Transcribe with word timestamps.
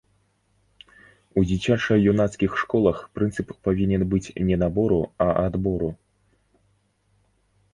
У 1.41 1.43
дзіцяча-юнацкіх 1.49 2.51
школах 2.61 2.97
прынцып 3.17 3.47
павінен 3.67 4.01
быць 4.15 4.33
не 4.49 4.55
набору, 4.63 4.99
а 5.27 5.29
адбору. 5.45 5.89